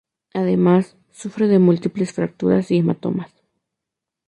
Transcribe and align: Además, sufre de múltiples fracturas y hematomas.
Además, 0.33 0.97
sufre 1.11 1.47
de 1.47 1.59
múltiples 1.59 2.11
fracturas 2.11 2.71
y 2.71 2.77
hematomas. 2.77 3.31